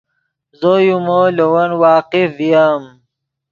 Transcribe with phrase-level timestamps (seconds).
[0.59, 2.83] زو یو مو لے ون واقف ڤییم